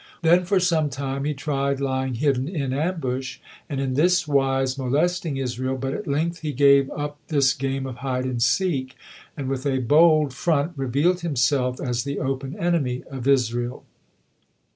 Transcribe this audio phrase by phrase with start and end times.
[0.23, 3.37] Then, for some time, he tried lying hidden in ambush,
[3.69, 7.97] and in this wise molesting Israel, but as length he gave up this game of
[7.97, 8.95] hide and seek,
[9.37, 13.83] and with a bold front revealed himself as the open enemy of Israel.